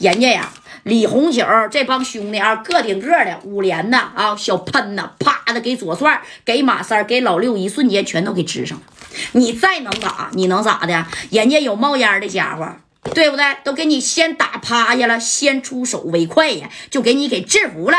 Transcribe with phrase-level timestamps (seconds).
[0.00, 0.50] 人家呀，
[0.84, 8.84] 李红九这帮兄弟啊，个顶个的，五连呐啊，小喷呐，啪的给左帅、给马三、给老六，一瞬间全都给支上了。
[9.32, 11.06] 你再能打，你能咋的？
[11.30, 12.66] 人家有冒烟的家伙，
[13.12, 13.44] 对不对？
[13.62, 17.98] 都给你先打趴下了，先出手为快呀，就给你给制服了。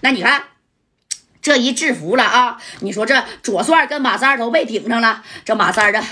[0.00, 0.42] 那你看。
[1.42, 2.58] 这一制服了啊！
[2.80, 6.02] 你说这左帅跟马三都被顶上了，这马三的，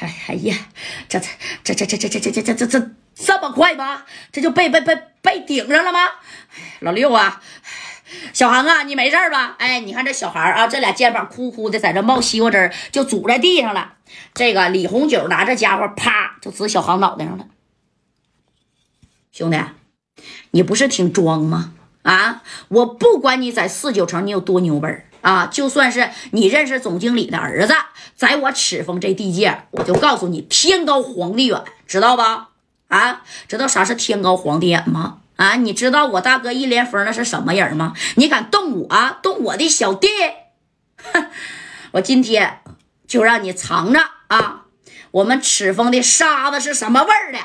[0.00, 0.56] 哎哎呀，
[1.08, 4.04] 这这这这这这这这这这这这么快吗？
[4.30, 5.98] 这就被被被被顶上了吗？
[6.80, 7.42] 老六啊，
[8.32, 9.56] 小航啊，你没事吧？
[9.58, 13.94] 哎，你看这小孩啊，这俩肩膀哭哭的，在这冒西瓜汁就杵在地上了。
[14.34, 17.46] 这个李红九拿这家伙，啪就指小航脑袋上了。
[19.32, 19.60] 兄弟，
[20.52, 21.74] 你不是挺装吗？
[22.02, 22.42] 啊！
[22.68, 27.74] 我不管你在四九城你有多牛本啊，就算是你认识总经理的儿子，
[28.14, 32.50] 在我赤峰这地界，我就告诉你，天高皇帝远，知道吧？
[32.88, 35.18] 啊，知道啥是天高皇帝远吗？
[35.36, 37.94] 啊，你知道我大哥一连峰那是什么人吗？
[38.16, 40.08] 你敢动我，动我的小弟，
[41.12, 41.26] 哼！
[41.92, 42.60] 我今天
[43.06, 44.64] 就让你尝尝啊，
[45.10, 47.38] 我们赤峰的沙子是什么味儿的。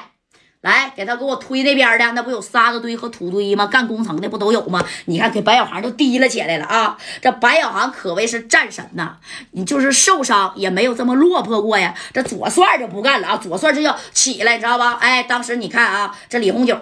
[0.63, 3.67] 来，给他给我推那边的，那不有沙子堆和土堆吗？
[3.67, 4.81] 干工程的不都有吗？
[5.07, 6.97] 你看，给白小航都提了起来了啊！
[7.21, 9.17] 这白小航可谓是战神呐，
[9.51, 11.93] 你就是受伤也没有这么落魄过呀。
[12.13, 14.93] 这左帅就不干了啊，左帅这要起来，你知道吧？
[15.01, 16.79] 哎，当时你看啊，这李红九，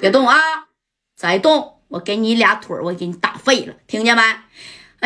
[0.00, 0.36] 别动啊，
[1.16, 4.22] 再动我给你俩腿我给你打废了，听见没？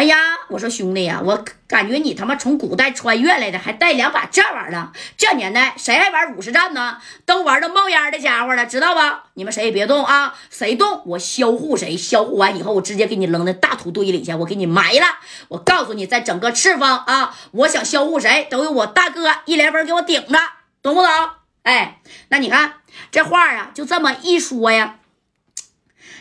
[0.00, 0.16] 哎呀，
[0.48, 4.92] 我说兄弟呀，我感觉你他妈从古代穿越来的，还带两把这玩意儿呢。
[5.18, 6.96] 这年代谁还玩五十战呢？
[7.26, 9.24] 都玩到冒烟的家伙了，知道吧？
[9.34, 10.34] 你们谁也别动啊！
[10.48, 15.04] 谁动我销户谁，销户完以后我直接给你扔在大土堆里去，我给你埋了。
[15.48, 20.38] 我告诉你，在整个赤峰啊，我想销户谁都有我大哥一连峰给我顶着，
[20.80, 21.10] 懂不懂？
[21.64, 22.76] 哎，那你看
[23.10, 24.96] 这话啊，就这么一说呀，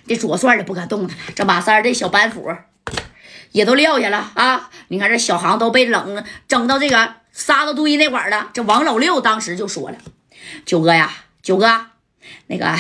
[0.05, 2.53] 这左帅的不敢动了，这马三这小板斧。
[3.51, 4.69] 也都撂下了啊！
[4.89, 8.49] 你看这小航都被冷整到这个沙子堆那块了。
[8.53, 9.97] 这王老六当时就说了
[10.65, 11.11] ：“九哥呀，
[11.41, 11.85] 九哥，
[12.47, 12.75] 那个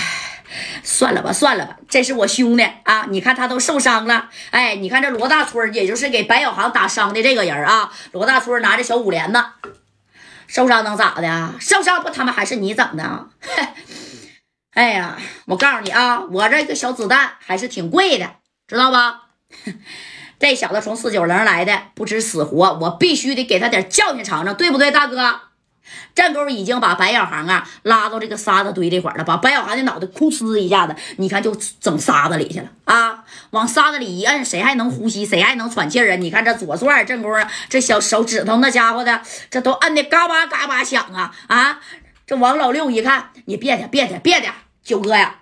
[0.83, 3.05] 算了吧，算了吧，这是我兄弟啊！
[3.09, 4.29] 你看他都受伤了。
[4.51, 7.91] 哎，你看这罗大春，也就是给白小航打伤的这个人啊。
[8.11, 9.43] 罗大春拿着小五连子，
[10.47, 11.53] 受伤能咋的？
[11.59, 13.27] 受伤不他妈还是你整的？
[14.73, 18.35] 哎呀，我告诉你啊，我这个小子弹还是挺贵的，
[18.67, 19.23] 知道吧？”
[20.39, 25.41] 这小子从四九零来的，不知死活，我必须得给他点教训尝尝，对不对，大哥？
[26.13, 33.23] 战狗已经把白小航啊拉到这个沙子堆这块了，把白小航的脑袋哭呲一下子，你看就整沙子里去了啊！
[33.51, 35.25] 往沙子里一摁，谁还能呼吸？
[35.25, 36.15] 谁还能喘气啊？
[36.15, 41.79] 你看这左转正宫啊，这小手指头那家伙的，这都摁的嘎巴嘎巴响啊啊！
[42.27, 44.47] 这王老六一看，你别的别的别的，
[44.83, 45.38] 九哥呀。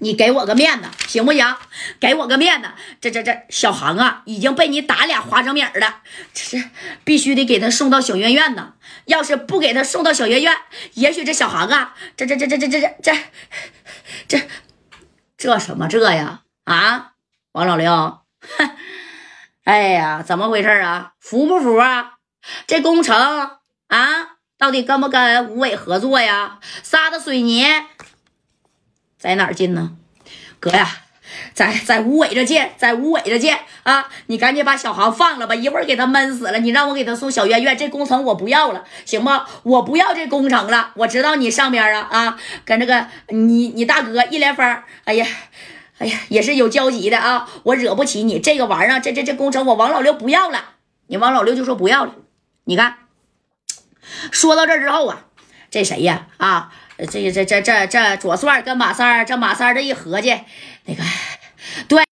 [0.00, 1.56] 你给我个面子行不行？
[2.00, 2.68] 给我个面子，
[3.00, 6.02] 这这这小航啊，已经被你打俩花生米了，
[6.32, 6.70] 这是
[7.04, 8.74] 必须得给他送到小院院呢。
[9.04, 10.56] 要是不给他送到小院院，
[10.94, 13.18] 也许这小航啊，这这这这这这这这
[14.26, 14.48] 这
[15.36, 16.40] 这什么这呀？
[16.64, 17.12] 啊，
[17.52, 18.20] 王老六，
[19.64, 21.12] 哎呀，怎么回事啊？
[21.20, 22.14] 服不服啊？
[22.66, 26.58] 这工程啊，到底跟不跟吴伟合作呀？
[26.82, 27.66] 沙子水泥。
[29.20, 29.92] 在哪儿进呢，
[30.58, 30.88] 哥呀，
[31.52, 34.08] 在在吴伟这见，在吴伟这见啊！
[34.28, 36.58] 你赶紧把小航放了吧，一会儿给他闷死了。
[36.58, 39.30] 你让我给他送小院院，这工程我不要了，行不？
[39.64, 40.92] 我不要这工程了。
[40.96, 45.26] 我知道你上边啊啊，跟这个你你大哥一连峰，哎呀，
[45.98, 47.46] 哎呀，也是有交集的啊。
[47.64, 50.64] 我惹不起你这个玩意儿，这这这工程我王老六不要了。
[51.08, 52.14] 你王老六就说不要了。
[52.64, 52.94] 你看，
[54.30, 55.26] 说到这儿之后啊，
[55.70, 56.72] 这谁呀啊？
[57.10, 60.38] 这这这这这左帅跟马三这马三这一合计，
[60.84, 61.02] 那个
[61.88, 62.04] 对。